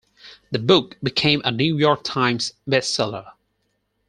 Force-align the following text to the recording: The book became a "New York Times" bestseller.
The 0.49 0.57
book 0.57 0.97
became 1.03 1.43
a 1.45 1.51
"New 1.51 1.77
York 1.77 1.99
Times" 2.03 2.53
bestseller. 2.67 3.33